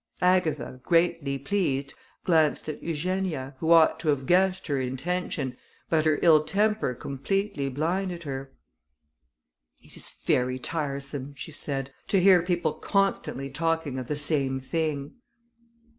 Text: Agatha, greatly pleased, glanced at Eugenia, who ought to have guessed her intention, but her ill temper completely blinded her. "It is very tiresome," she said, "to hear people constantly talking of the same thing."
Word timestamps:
Agatha, 0.23 0.79
greatly 0.81 1.37
pleased, 1.37 1.93
glanced 2.25 2.67
at 2.67 2.81
Eugenia, 2.81 3.53
who 3.59 3.71
ought 3.71 3.99
to 3.99 4.07
have 4.09 4.25
guessed 4.25 4.65
her 4.65 4.81
intention, 4.81 5.55
but 5.91 6.05
her 6.05 6.17
ill 6.23 6.43
temper 6.43 6.95
completely 6.95 7.69
blinded 7.69 8.23
her. 8.23 8.51
"It 9.83 9.95
is 9.95 10.09
very 10.25 10.57
tiresome," 10.57 11.35
she 11.35 11.51
said, 11.51 11.93
"to 12.07 12.19
hear 12.19 12.41
people 12.41 12.73
constantly 12.73 13.51
talking 13.51 13.99
of 13.99 14.07
the 14.07 14.15
same 14.15 14.59
thing." 14.59 15.17